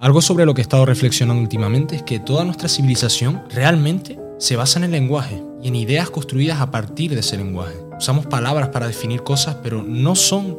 [0.00, 4.56] Algo sobre lo que he estado reflexionando últimamente es que toda nuestra civilización realmente se
[4.56, 7.76] basa en el lenguaje y en ideas construidas a partir de ese lenguaje.
[7.98, 10.56] Usamos palabras para definir cosas, pero no son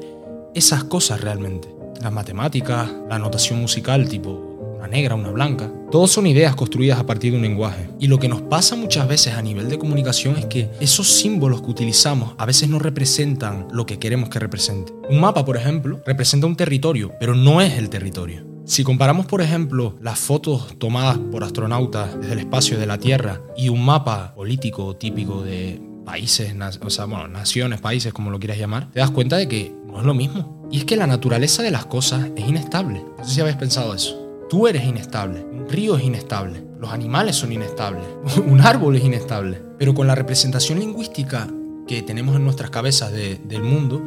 [0.54, 1.68] esas cosas realmente.
[2.04, 4.30] Las matemáticas, la notación musical tipo
[4.78, 7.90] una negra, una blanca, todos son ideas construidas a partir de un lenguaje.
[8.00, 11.64] Y lo que nos pasa muchas veces a nivel de comunicación es que esos símbolos
[11.64, 14.94] que utilizamos a veces no representan lo que queremos que represente.
[15.10, 18.51] Un mapa, por ejemplo, representa un territorio, pero no es el territorio.
[18.66, 23.42] Si comparamos, por ejemplo, las fotos tomadas por astronautas desde el espacio de la Tierra
[23.58, 28.60] y un mapa político típico de países, o sea, bueno, naciones, países, como lo quieras
[28.60, 30.68] llamar, te das cuenta de que no es lo mismo.
[30.72, 33.04] Y es que la naturaleza de las cosas es inestable.
[33.18, 34.46] No sé si habéis pensado eso.
[34.50, 38.06] Tú eres inestable, un río es inestable, los animales son inestables,
[38.46, 39.62] un árbol es inestable.
[39.80, 41.48] Pero con la representación lingüística
[41.88, 44.04] que tenemos en nuestras cabezas del mundo,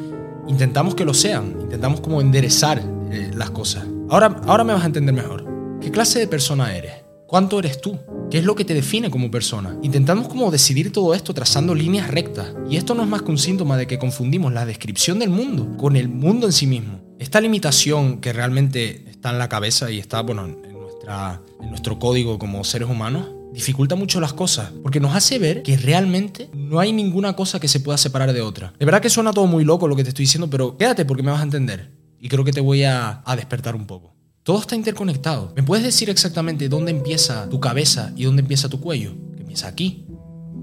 [0.46, 2.80] intentamos que lo sean, intentamos como enderezar
[3.10, 3.84] eh, las cosas.
[4.14, 5.44] Ahora, ahora me vas a entender mejor.
[5.80, 6.92] ¿Qué clase de persona eres?
[7.26, 7.98] ¿Cuánto eres tú?
[8.30, 9.76] ¿Qué es lo que te define como persona?
[9.82, 12.54] Intentamos como decidir todo esto trazando líneas rectas.
[12.70, 15.76] Y esto no es más que un síntoma de que confundimos la descripción del mundo
[15.76, 17.00] con el mundo en sí mismo.
[17.18, 22.38] Esta limitación que realmente está en la cabeza y está, bueno, en, en nuestro código
[22.38, 26.92] como seres humanos, dificulta mucho las cosas, porque nos hace ver que realmente no hay
[26.92, 28.74] ninguna cosa que se pueda separar de otra.
[28.78, 31.24] De verdad que suena todo muy loco lo que te estoy diciendo, pero quédate porque
[31.24, 34.14] me vas a entender y creo que te voy a, despertar un poco.
[34.44, 35.52] Todo está interconectado.
[35.54, 39.12] ¿Me puedes decir exactamente dónde empieza tu cabeza y dónde empieza tu cuello?
[39.36, 40.06] Que empieza aquí,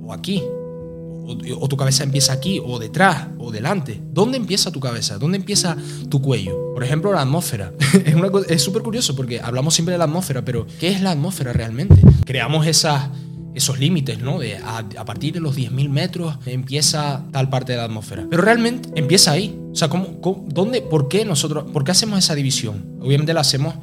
[0.04, 4.02] o aquí, o, tu cabeza empieza aquí, o detrás, o delante.
[4.12, 5.20] ¿Dónde empieza tu cabeza?
[5.20, 5.78] ¿Dónde empieza
[6.10, 6.74] tu cuello?
[6.74, 7.74] Por ejemplo, la atmósfera.
[8.50, 12.02] es súper curioso porque hablamos siempre de la atmósfera, pero ¿qué es la atmósfera realmente?
[12.26, 13.10] Creamos esas
[13.54, 14.40] esos límites, ¿no?
[14.40, 18.26] De a, partir de los 10.000 metros empieza tal parte de la atmósfera.
[18.30, 19.60] Pero realmente empieza ahí.
[19.72, 22.98] O sea, ¿cómo, dónde, ¿por qué nosotros, por qué hacemos esa división?
[23.02, 23.76] Obviamente la hacemos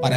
[0.00, 0.16] para,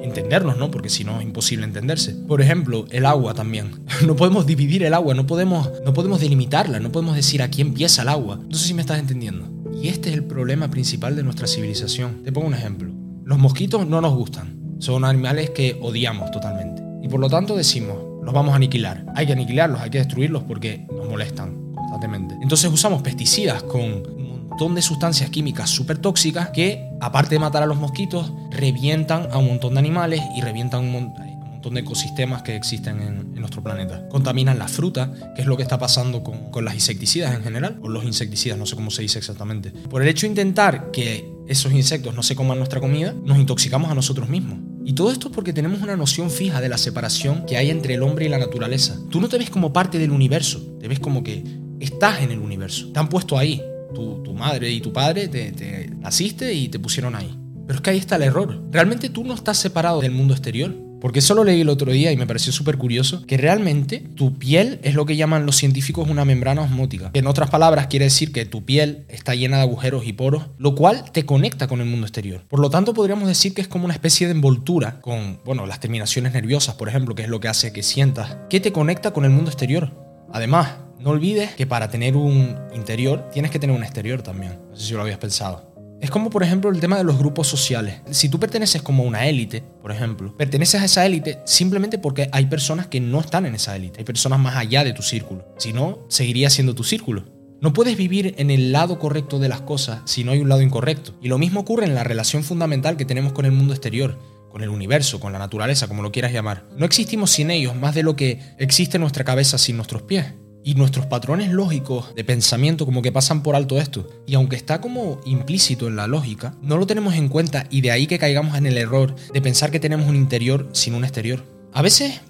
[0.00, 0.70] entendernos, ¿no?
[0.70, 2.14] Porque si no es imposible entenderse.
[2.14, 3.72] Por ejemplo, el agua también.
[4.06, 8.02] No podemos dividir el agua, no podemos, no podemos delimitarla, no podemos decir aquí empieza
[8.02, 8.38] el agua.
[8.48, 9.50] No sé si me estás entendiendo.
[9.82, 12.22] Y este es el problema principal de nuestra civilización.
[12.22, 12.90] Te pongo un ejemplo.
[13.24, 14.56] Los mosquitos no nos gustan.
[14.78, 16.67] Son animales que odiamos totalmente.
[17.08, 19.02] Y por lo tanto decimos, los vamos a aniquilar.
[19.14, 22.36] Hay que aniquilarlos, hay que destruirlos porque nos molestan constantemente.
[22.42, 27.62] Entonces usamos pesticidas con un montón de sustancias químicas súper tóxicas que, aparte de matar
[27.62, 32.42] a los mosquitos, revientan a un montón de animales y revientan un montón de ecosistemas
[32.42, 34.06] que existen en, nuestro planeta.
[34.10, 37.78] Contaminan la fruta, que es lo que está pasando con, con las insecticidas en general,
[37.80, 39.70] o los insecticidas, no sé cómo se dice exactamente.
[39.70, 43.90] Por el hecho de intentar que esos insectos no se coman nuestra comida, nos intoxicamos
[43.90, 44.58] a nosotros mismos.
[44.84, 48.02] Y todo esto porque tenemos una noción fija de la separación que hay entre el
[48.02, 48.98] hombre y la naturaleza.
[49.10, 51.42] Tú no te ves como parte del universo, te ves como que
[51.80, 52.90] estás en el universo.
[52.92, 53.62] Te han puesto ahí.
[53.94, 57.34] Tu, tu madre y tu padre te, te naciste y te pusieron ahí.
[57.66, 58.62] Pero es que ahí está el error.
[58.70, 60.74] Realmente tú no estás separado del mundo exterior.
[61.00, 64.38] Porque eso lo leí el otro día y me pareció súper curioso, que realmente tu
[64.38, 67.12] piel es lo que llaman los científicos una membrana osmótica.
[67.12, 70.46] Que en otras palabras quiere decir que tu piel está llena de agujeros y poros,
[70.58, 72.44] lo cual te conecta con el mundo exterior.
[72.48, 75.80] Por lo tanto, podríamos decir que es como una especie de envoltura con, bueno, las
[75.80, 79.24] terminaciones nerviosas, por ejemplo, que es lo que hace que sientas, que te conecta con
[79.24, 79.92] el mundo exterior.
[80.32, 84.58] Además, no olvides que para tener un interior tienes que tener un exterior también.
[84.70, 85.67] No sé si lo habías pensado.
[86.00, 88.00] Es como, por ejemplo, el tema de los grupos sociales.
[88.10, 92.46] Si tú perteneces como una élite, por ejemplo, perteneces a esa élite simplemente porque hay
[92.46, 93.98] personas que no están en esa élite.
[93.98, 95.44] Hay personas más allá de tu círculo.
[95.58, 97.24] Si no, seguiría siendo tu círculo.
[97.60, 100.62] No puedes vivir en el lado correcto de las cosas si no hay un lado
[100.62, 101.14] incorrecto.
[101.20, 104.16] Y lo mismo ocurre en la relación fundamental que tenemos con el mundo exterior,
[104.52, 106.64] con el universo, con la naturaleza, como lo quieras llamar.
[106.76, 110.26] No existimos sin ellos más de lo que existe en nuestra cabeza sin nuestros pies
[110.64, 114.08] y nuestros patrones lógicos de pensamiento como que pasan por alto esto.
[114.26, 117.90] Y aunque está como implícito en la lógica, no lo tenemos en cuenta y de
[117.90, 121.44] ahí que caigamos en el error de pensar que tenemos un interior sin un exterior.
[121.72, 122.20] A veces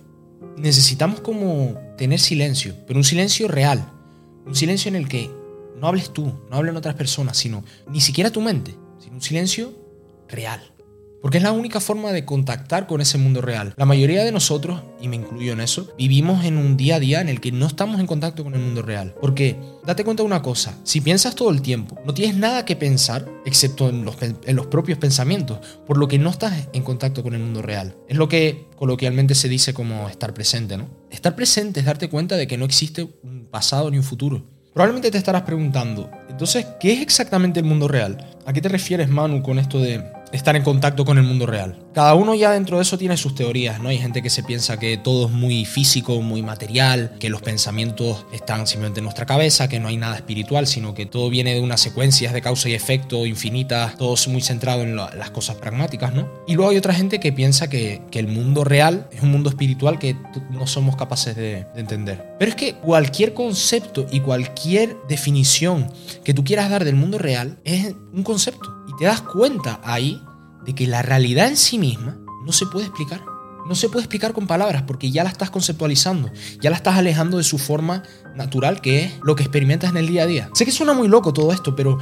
[0.57, 3.91] necesitamos como tener silencio, pero un silencio real.
[4.47, 5.31] Un silencio en el que
[5.81, 9.73] no hables tú, no hablen otras personas, sino ni siquiera tu mente, sino un silencio
[10.29, 10.61] real.
[11.21, 13.75] Porque es la única forma de contactar con ese mundo real.
[13.77, 17.21] La mayoría de nosotros, y me incluyo en eso, vivimos en un día a día
[17.21, 19.15] en el que no estamos en contacto con el mundo real.
[19.21, 22.77] Porque, date cuenta de una cosa, si piensas todo el tiempo, no tienes nada que
[22.77, 27.23] pensar excepto en los, en los propios pensamientos, por lo que no estás en contacto
[27.23, 27.97] con el mundo real.
[28.09, 30.89] Es lo que coloquialmente se dice como estar presente, ¿no?
[31.11, 34.45] Estar presente es darte cuenta de que no existe un pasado ni un futuro.
[34.73, 38.25] Probablemente te estarás preguntando, entonces, ¿qué es exactamente el mundo real?
[38.47, 41.79] ¿A qué te refieres, Manu, con esto de estar en contacto con el mundo real.
[41.95, 43.89] Cada uno ya dentro de eso tiene sus teorías, ¿no?
[43.89, 48.27] Hay gente que se piensa que todo es muy físico, muy material, que los pensamientos
[48.33, 51.61] están simplemente en nuestra cabeza, que no hay nada espiritual, sino que todo viene de
[51.61, 56.15] unas secuencias de causa y efecto infinitas, todo es muy centrado en las cosas pragmáticas,
[56.15, 56.29] ¿no?
[56.47, 60.01] Y luego hay otra gente que piensa que, el mundo real es un mundo espiritual
[60.01, 60.17] que
[60.51, 62.35] no somos capaces de, de entender.
[62.37, 65.87] Pero es que cualquier concepto y cualquier definición
[66.25, 68.78] que tú quieras dar del mundo real es un concepto.
[68.99, 70.21] Te das cuenta ahí
[70.65, 73.23] de que la realidad en sí misma no se puede explicar.
[73.69, 76.31] No se puede explicar con palabras porque ya la estás conceptualizando,
[76.61, 78.03] ya la estás alejando de su forma
[78.35, 80.51] natural, que es lo que experimentas en el día a día.
[80.55, 81.99] Sé que suena muy loco todo esto, pero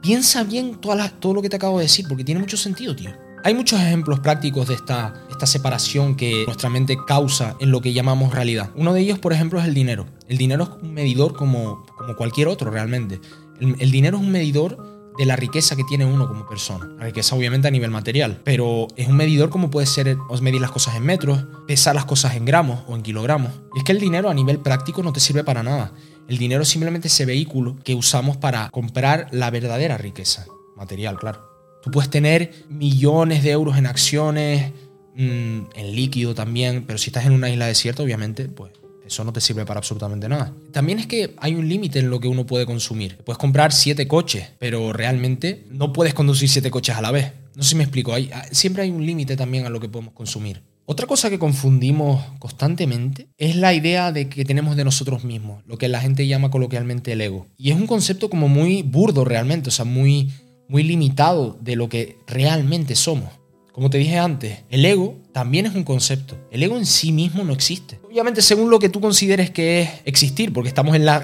[0.00, 3.10] piensa bien todo lo que te acabo de decir porque tiene mucho sentido, tío.
[3.44, 5.14] Hay muchos ejemplos prácticos de esta,
[5.44, 8.70] separación que nuestra mente causa en lo que llamamos realidad.
[8.74, 10.06] Uno de ellos, por ejemplo, es el dinero.
[10.28, 11.86] El dinero es un medidor como
[12.16, 13.20] cualquier otro realmente.
[13.60, 16.86] el dinero es un medidor de la riqueza que tiene uno como persona.
[16.98, 20.70] La riqueza obviamente a nivel material, pero es un medidor como puede ser medir las
[20.70, 23.52] cosas en metros, pesar las cosas en gramos o en kilogramos.
[23.74, 25.92] Y es que el dinero a nivel práctico no te sirve para nada.
[26.28, 30.46] El dinero es simplemente ese vehículo que usamos para comprar la verdadera riqueza
[30.76, 31.50] material, claro.
[31.82, 34.72] Tú puedes tener millones de euros en acciones,
[35.14, 38.72] mm, en líquido también, pero si estás en una isla desierta, obviamente, pues
[39.10, 40.52] eso no te sirve para absolutamente nada.
[40.72, 43.18] También es que hay un límite en lo que uno puede consumir.
[43.18, 47.32] Puedes comprar siete coches, pero realmente no puedes conducir siete coches a la vez.
[47.56, 48.14] No sé si me explico.
[48.52, 50.62] Siempre hay un límite también a lo que podemos consumir.
[50.86, 55.76] Otra cosa que confundimos constantemente es la idea de que tenemos de nosotros mismos, lo
[55.76, 57.46] que la gente llama coloquialmente el ego.
[57.56, 60.32] Y es un concepto como muy burdo realmente, o sea, muy,
[60.68, 63.39] muy limitado de lo que realmente somos.
[63.80, 66.36] Como te dije antes, el ego también es un concepto.
[66.50, 67.98] El ego en sí mismo no existe.
[68.04, 71.18] Obviamente según lo que tú consideres que es existir, porque estamos en la...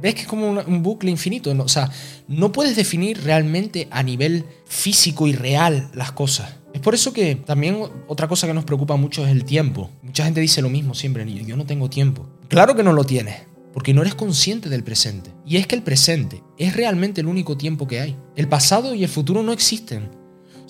[0.00, 1.52] Ves que es como un, bucle infinito.
[1.54, 1.64] ¿no?
[1.64, 1.90] O sea,
[2.28, 6.54] no puedes definir realmente a nivel físico y real las cosas.
[6.72, 9.90] Es por eso que también otra cosa que nos preocupa mucho es el tiempo.
[10.04, 12.28] Mucha gente dice lo mismo siempre, yo no tengo tiempo.
[12.46, 13.38] Claro que no lo tienes,
[13.72, 15.32] porque no eres consciente del presente.
[15.44, 18.16] Y es que el presente es realmente el único tiempo que hay.
[18.36, 20.21] El pasado y el futuro no existen.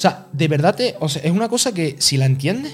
[0.02, 2.72] Sea, de verdad te, o sea, es una cosa que si la entiendes,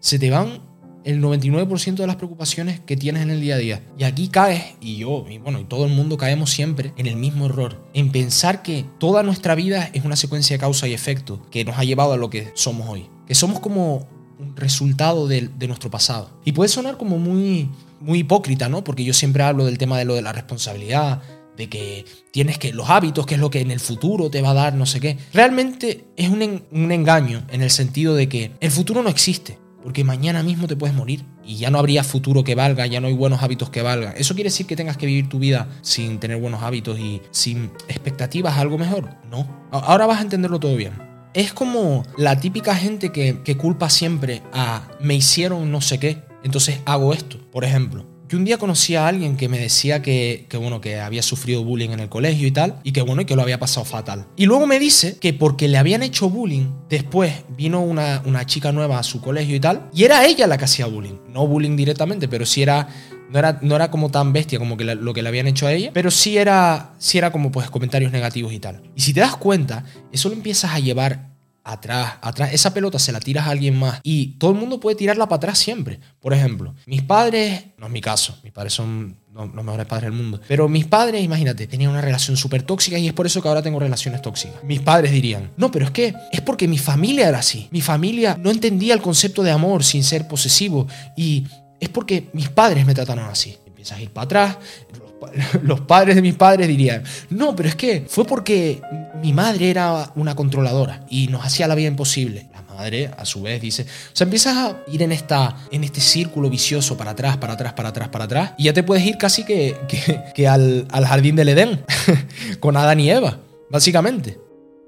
[0.00, 0.58] se te van
[1.04, 3.84] el 99% de las preocupaciones que tienes en el día a día.
[3.96, 7.14] Y aquí caes, y yo, y bueno, y todo el mundo caemos siempre en el
[7.14, 11.40] mismo error, en pensar que toda nuestra vida es una secuencia de causa y efecto
[11.52, 13.08] que nos ha llevado a lo que somos hoy.
[13.28, 14.08] Que somos como
[14.40, 16.40] un resultado de, de nuestro pasado.
[16.44, 17.70] Y puede sonar como muy,
[18.00, 18.82] muy hipócrita, ¿no?
[18.82, 21.22] Porque yo siempre hablo del tema de lo de la responsabilidad,
[21.56, 24.50] de que tienes que los hábitos, que es lo que en el futuro te va
[24.50, 25.18] a dar, no sé qué.
[25.32, 30.04] Realmente es un, un, engaño en el sentido de que el futuro no existe, porque
[30.04, 33.12] mañana mismo te puedes morir y ya no habría futuro que valga, ya no hay
[33.12, 34.14] buenos hábitos que valgan.
[34.16, 37.70] ¿Eso quiere decir que tengas que vivir tu vida sin tener buenos hábitos y sin
[37.88, 39.10] expectativas a algo mejor?
[39.30, 39.68] No.
[39.70, 40.92] Ahora vas a entenderlo todo bien.
[41.34, 46.22] Es como la típica gente que, que culpa siempre a me hicieron no sé qué,
[46.44, 47.38] entonces hago esto.
[47.50, 51.22] Por ejemplo, yo un día conocí a alguien que me decía que, bueno, que había
[51.22, 53.84] sufrido bullying en el colegio y tal, y que bueno, y que lo había pasado
[53.84, 54.26] fatal.
[54.36, 58.72] Y luego me dice que porque le habían hecho bullying, después vino una, una chica
[58.72, 61.18] nueva a su colegio y tal, y era ella la que hacía bullying.
[61.28, 62.88] No bullying directamente, pero sí era
[63.30, 65.72] no era, no era, como tan bestia como que lo que le habían hecho a
[65.72, 68.82] ella, pero sí era, sí era como pues comentarios negativos y tal.
[68.94, 71.33] Y si te das cuenta, eso lo empiezas a llevar
[71.64, 72.52] atrás, atrás.
[72.52, 75.38] Esa pelota se la tiras a alguien más y todo el mundo puede tirarla para
[75.38, 75.98] atrás siempre.
[76.20, 80.12] Por ejemplo, mis padres, no es mi caso, mis padres son los mejores padres del
[80.12, 83.48] mundo, pero mis padres, imagínate, tenían una relación súper tóxica y es por eso que
[83.48, 84.62] ahora tengo relaciones tóxicas.
[84.62, 87.66] Mis padres dirían, no, pero es que es porque mi familia era así.
[87.72, 90.86] Mi familia no entendía el concepto de amor sin ser posesivo
[91.16, 91.46] y
[91.80, 93.56] es porque mis padres me trataron así.
[93.66, 94.58] Empiezas a ir para atrás,
[95.62, 98.80] los padres de mis padres dirían, no, pero es que fue porque
[99.22, 102.48] mi madre era una controladora y nos hacía la vida imposible.
[102.52, 106.00] La madre, a su vez, dice, o sea, empiezas a ir en, esta, en este
[106.00, 109.16] círculo vicioso para atrás, para atrás, para atrás, para atrás, y ya te puedes ir
[109.16, 109.76] casi que,
[110.34, 111.84] que, al, al jardín del Edén,
[112.60, 113.38] con Adán y Eva,
[113.70, 114.38] básicamente.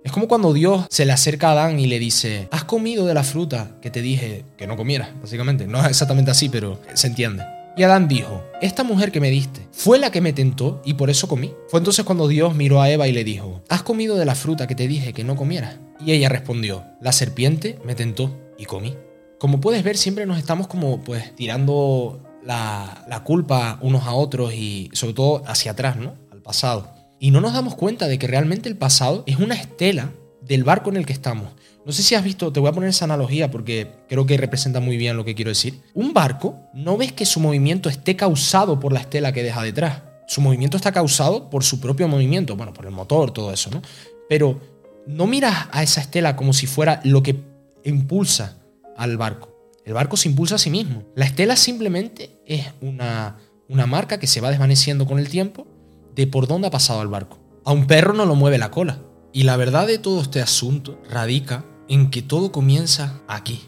[0.05, 3.15] Es como cuando Dios se le acerca a Adán y le dice, has comido de
[3.15, 5.67] la fruta que te dije que no comieras, básicamente.
[5.67, 7.56] No es exactamente así, pero se entiende.
[7.79, 11.11] Y Adán dijo, esta mujer que me diste fue la que me tentó y por
[11.11, 11.53] eso comí.
[11.69, 14.67] Fue entonces cuando Dios miró a Eva y le dijo, ¿has comido de la fruta
[14.67, 15.77] que te dije que no comieras?
[16.01, 18.97] Y ella respondió, la serpiente me tentó y comí.
[19.39, 24.55] Como puedes ver, siempre nos estamos como pues tirando la, la culpa unos a otros
[24.55, 26.15] y sobre todo hacia atrás, ¿no?
[26.33, 26.95] Al pasado.
[27.21, 30.89] Y no nos damos cuenta de que realmente el pasado es una estela del barco
[30.89, 31.53] en el que estamos.
[31.87, 34.81] No sé si has visto, te voy a poner esa analogía porque creo que representa
[34.81, 35.83] muy bien lo que quiero decir.
[35.95, 40.03] Un barco, no ves que su movimiento esté causado por la estela que deja detrás.
[40.27, 43.83] Su movimiento está causado por su propio movimiento, bueno, por el motor, todo eso, ¿no?
[44.29, 44.61] Pero
[45.07, 47.37] no miras a esa estela como si fuera lo que
[47.85, 48.59] impulsa
[48.97, 49.57] al barco.
[49.85, 51.05] El barco se impulsa a sí mismo.
[51.15, 53.37] La estela simplemente es una,
[53.69, 55.69] una marca que se va desvaneciendo con el tiempo
[56.17, 57.39] de por dónde ha pasado el barco.
[57.65, 58.99] A un perro no lo mueve la cola.
[59.33, 63.63] Y la verdad de todo este asunto radica en que todo comienza aquí.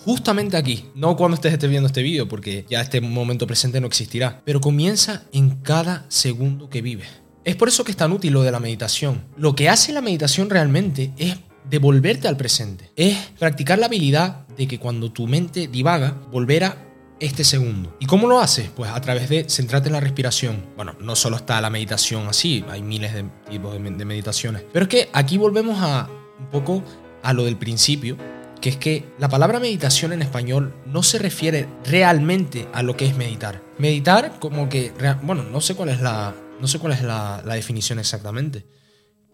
[0.00, 4.42] Justamente aquí, no cuando estés viendo este vídeo, porque ya este momento presente no existirá,
[4.44, 7.08] pero comienza en cada segundo que vives.
[7.44, 9.24] Es por eso que es tan útil lo de la meditación.
[9.36, 11.36] Lo que hace la meditación realmente es
[11.68, 12.90] devolverte al presente.
[12.96, 16.76] Es practicar la habilidad de que cuando tu mente divaga, volver a
[17.20, 17.96] este segundo.
[18.00, 18.68] ¿Y cómo lo haces?
[18.74, 20.66] Pues a través de centrarte en la respiración.
[20.76, 24.64] Bueno, no solo está la meditación así, hay miles de tipos de, meditaciones.
[24.72, 26.82] Pero es que aquí volvemos a un poco
[27.22, 28.16] a lo del principio,
[28.62, 33.06] que es que la palabra meditación en español no se refiere realmente a lo que
[33.06, 33.60] es meditar.
[33.78, 37.98] Meditar como que, bueno, no sé cuál es la, no sé cuál es la, definición
[37.98, 38.64] exactamente,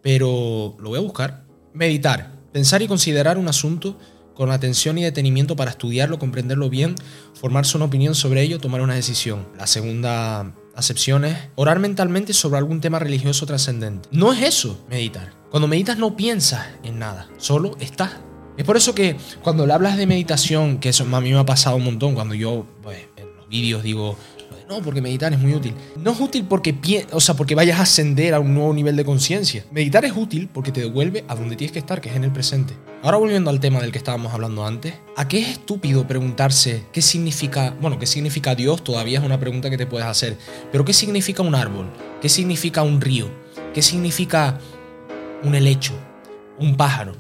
[0.03, 1.45] pero lo voy a buscar.
[1.75, 3.99] Meditar, pensar y considerar un asunto
[4.35, 6.95] con atención y detenimiento para estudiarlo, comprenderlo bien,
[7.35, 9.47] formarse una opinión sobre ello, tomar una decisión.
[9.59, 14.09] La segunda acepción es orar mentalmente sobre algún tema religioso trascendente.
[14.13, 15.38] No es eso, meditar.
[15.51, 18.13] Cuando meditas no piensas en nada, solo estás.
[18.57, 21.47] Es por eso que cuando le hablas de meditación, que eso a mí me ha
[21.47, 24.17] pasado un montón, cuando yo pues, en los vídeos digo,
[24.69, 25.73] no, porque meditar es muy útil.
[25.97, 29.05] No es útil porque, o sea, porque vayas a ascender a un nuevo nivel de
[29.07, 29.65] conciencia.
[29.71, 32.33] Meditar es útil porque te devuelve a donde tienes que estar, que es en el
[32.33, 32.75] presente.
[33.03, 37.01] Ahora volviendo al tema del que estábamos hablando antes, ¿a qué es estúpido preguntarse qué
[37.01, 38.85] significa, bueno, qué significa Dios?
[38.85, 40.37] Todavía es una pregunta que te puedes hacer.
[40.71, 41.87] Pero ¿qué significa un árbol?
[42.21, 43.31] ¿Qué significa un río?
[43.73, 44.59] ¿Qué significa
[45.43, 45.95] un helecho?
[46.59, 47.17] Un pájaro.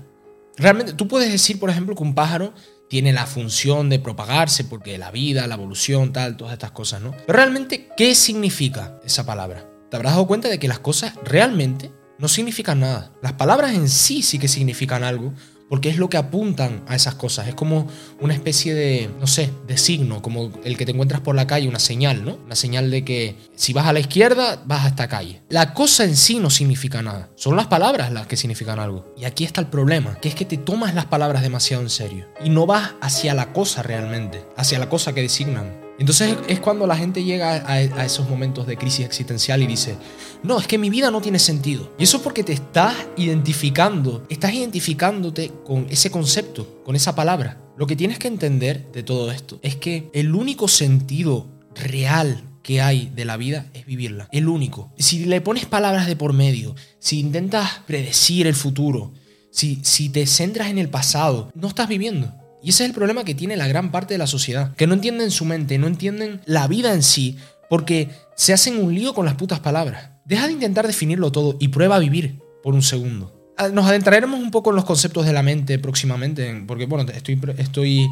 [0.56, 2.52] Realmente, tú puedes decir, por ejemplo, que un pájaro
[2.88, 7.12] tiene la función de propagarse porque la vida, la evolución, tal, todas estas cosas, ¿no?
[7.26, 9.68] Pero realmente, ¿qué significa esa palabra?
[9.90, 13.12] Te habrás dado cuenta de que las cosas realmente no significan nada.
[13.22, 15.32] Las palabras en sí sí que significan algo,
[15.68, 17.48] porque es lo que apuntan a esas cosas.
[17.48, 17.87] Es como
[18.20, 21.68] una especie de, no sé, de signo, como el que te encuentras por la calle,
[21.68, 22.38] una señal, ¿no?
[22.44, 25.42] Una señal de que si vas a la izquierda, vas a esta calle.
[25.48, 27.30] La cosa en sí no significa nada.
[27.37, 29.14] Son las palabras las que significan algo.
[29.16, 32.26] Y aquí está el problema, que es que te tomas las palabras demasiado en serio
[32.42, 35.88] y no vas hacia la cosa realmente, hacia la cosa que designan.
[35.99, 39.97] Entonces es cuando la gente llega a, esos momentos de crisis existencial y dice,
[40.43, 41.93] no, es que mi vida no tiene sentido.
[41.99, 47.61] Y eso es porque te estás identificando, estás identificándote con ese concepto, con esa palabra.
[47.76, 52.81] Lo que tienes que entender de todo esto es que el único sentido real que
[52.81, 54.28] hay de la vida es vivirla.
[54.31, 54.93] El único.
[54.99, 59.12] Si le pones palabras de por medio, si intentas predecir el futuro,
[59.50, 62.35] si, si te centras en el pasado, no estás viviendo.
[62.62, 64.95] Y ese es el problema que tiene la gran parte de la sociedad, que no
[64.95, 67.38] entienden su mente, no entienden la vida en sí,
[67.71, 70.11] porque se hacen un lío con las putas palabras.
[70.25, 73.53] Deja de intentar definirlo todo y prueba a vivir por un segundo.
[73.57, 77.41] Ah, nos adentraremos un poco en los conceptos de la mente próximamente, porque bueno, estoy,
[77.59, 78.07] estoy,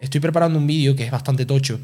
[0.00, 1.80] estoy preparando un vídeo que es bastante tocho,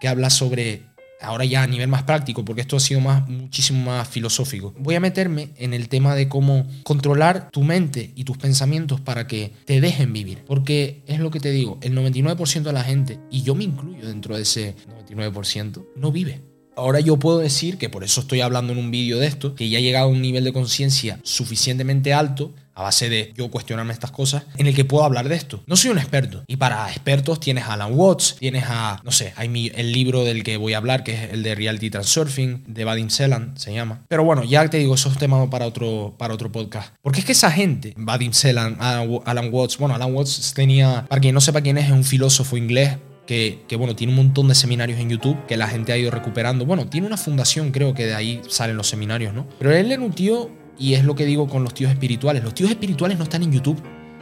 [0.00, 0.82] que habla sobre
[1.20, 4.94] ahora ya a nivel más práctico, porque esto ha sido más, muchísimo más filosófico, voy
[4.94, 9.52] a meterme en el tema de cómo controlar tu mente y tus pensamientos para que
[9.64, 10.44] te dejen vivir.
[10.46, 14.06] Porque es lo que te digo, el 99% de la gente, y yo me incluyo
[14.06, 14.74] dentro de ese
[15.06, 16.42] 99%, no vive.
[16.76, 19.68] Ahora yo puedo decir que por eso estoy hablando en un vídeo de esto, que
[19.68, 23.92] ya he llegado a un nivel de conciencia suficientemente alto a base de yo cuestionarme
[23.92, 25.62] estas cosas, en el que puedo hablar de esto.
[25.66, 26.44] No soy un experto.
[26.46, 30.44] Y para expertos tienes a Alan Watts, tienes a, no sé, hay el libro del
[30.44, 34.02] que voy a hablar, que es el de Reality Transurfing, de Vadim Selan, se llama.
[34.06, 36.94] Pero bueno, ya te digo, eso es tema para otro, para otro podcast.
[37.02, 41.34] Porque es que esa gente, Vadim Selan, Alan Watts, bueno, Alan Watts tenía, para quien
[41.34, 44.54] no sepa quién es, es un filósofo inglés que, que, bueno, tiene un montón de
[44.54, 46.64] seminarios en YouTube que la gente ha ido recuperando.
[46.64, 49.46] Bueno, tiene una fundación, creo que de ahí salen los seminarios, ¿no?
[49.58, 52.42] Pero él era un tío, y es lo que digo con los tíos espirituales.
[52.44, 53.80] Los tíos espirituales no están en YouTube.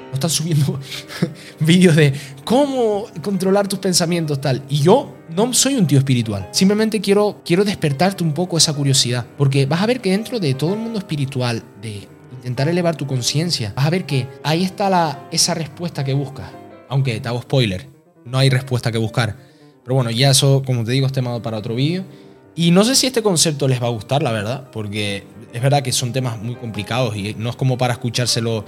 [0.08, 0.78] No están subiendo
[1.60, 2.12] vídeos de
[2.44, 4.62] cómo controlar tus pensamientos, tal.
[4.68, 6.48] Y yo no soy un tío espiritual.
[6.52, 9.26] Simplemente quiero, quiero despertarte un poco esa curiosidad.
[9.36, 13.06] Porque vas a ver que dentro de todo el mundo espiritual, de intentar elevar tu
[13.06, 16.50] conciencia, vas a ver que ahí está la, esa respuesta que buscas.
[16.88, 17.88] Aunque te hago spoiler,
[18.25, 19.36] no hay respuesta que buscar.
[19.82, 22.04] Pero bueno, ya eso, como te digo, es tema para otro vídeo.
[22.56, 25.82] Y no sé si este concepto les va a gustar, la verdad, porque es verdad
[25.82, 28.64] que son temas muy complicados y no es como para escuchárselo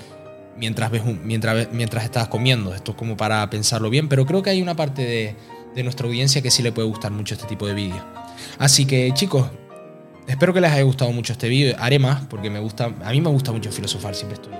[0.57, 2.75] mientras, ves mientras, mientras estás comiendo.
[2.75, 5.37] Esto es como para pensarlo bien, pero creo que hay una parte de,
[5.75, 8.03] de nuestra audiencia que sí le puede gustar mucho este tipo de vídeos.
[8.59, 9.49] Así que chicos,
[10.27, 11.75] espero que les haya gustado mucho este vídeo.
[11.79, 14.55] Haré más porque me gusta, a mí me gusta mucho filosofar, siempre estoy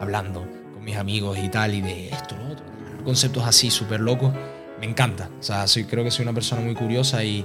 [0.00, 0.40] hablando
[0.74, 4.32] con mis amigos y tal, y de esto, lo otro conceptos así súper locos,
[4.80, 5.30] me encanta.
[5.38, 7.44] O sea, soy, creo que soy una persona muy curiosa y,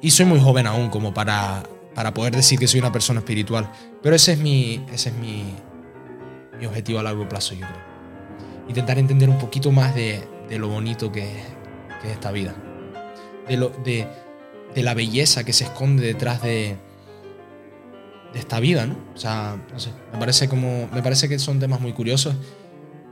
[0.00, 1.62] y soy muy joven aún como para,
[1.94, 3.70] para poder decir que soy una persona espiritual.
[4.02, 5.54] Pero ese es mi, ese es mi,
[6.58, 7.88] mi objetivo a largo plazo, yo creo.
[8.68, 12.54] Intentar entender un poquito más de, lo bonito que, es esta vida.
[13.48, 14.06] De, lo, de,
[14.74, 16.76] de, la belleza que se esconde detrás de,
[18.32, 18.96] de esta vida, ¿no?
[19.14, 22.36] O sea, no sé, me parece, como, me parece que son temas muy curiosos.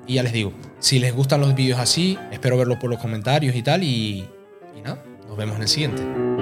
[0.06, 3.56] Y ya les digo, si les gustan los vídeos así, espero verlos por los comentarios
[3.56, 3.82] y tal.
[3.82, 4.28] Y
[4.84, 6.35] nada, nos vemos en el siguiente.